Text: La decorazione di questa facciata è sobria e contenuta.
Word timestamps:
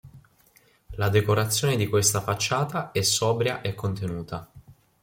La 0.95 1.09
decorazione 1.09 1.75
di 1.75 1.85
questa 1.87 2.21
facciata 2.21 2.91
è 2.91 3.03
sobria 3.03 3.61
e 3.61 3.75
contenuta. 3.75 4.49